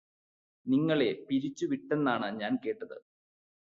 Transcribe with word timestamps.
നിങ്ങളെ 0.65 1.09
പിരിച്ചു 1.27 1.65
വിട്ടെന്നാണ് 1.65 2.27
ഞാന് 2.39 2.57
കേട്ടത് 2.63 2.95
സര് 2.95 3.05